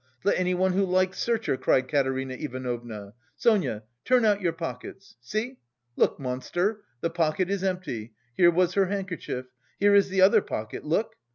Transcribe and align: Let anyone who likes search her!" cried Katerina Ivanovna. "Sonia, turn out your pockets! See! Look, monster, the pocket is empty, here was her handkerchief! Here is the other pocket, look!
Let 0.23 0.39
anyone 0.39 0.73
who 0.73 0.83
likes 0.83 1.19
search 1.19 1.45
her!" 1.45 1.57
cried 1.57 1.87
Katerina 1.87 2.33
Ivanovna. 2.33 3.13
"Sonia, 3.35 3.83
turn 4.03 4.25
out 4.25 4.41
your 4.41 4.51
pockets! 4.51 5.15
See! 5.21 5.59
Look, 5.95 6.19
monster, 6.19 6.81
the 7.01 7.11
pocket 7.11 7.51
is 7.51 7.63
empty, 7.63 8.13
here 8.35 8.49
was 8.49 8.73
her 8.73 8.87
handkerchief! 8.87 9.45
Here 9.79 9.93
is 9.93 10.09
the 10.09 10.21
other 10.21 10.41
pocket, 10.41 10.83
look! 10.83 11.17